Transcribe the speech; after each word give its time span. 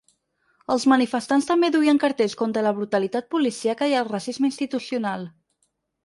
Els 0.75 0.83
manifestants 0.91 1.47
també 1.49 1.67
duien 1.75 1.99
cartells 2.03 2.35
contra 2.39 2.63
la 2.67 2.71
brutalitat 2.79 3.27
policíaca 3.35 3.89
i 3.91 3.93
el 4.01 4.09
racisme 4.13 4.51
institucional. 4.53 5.27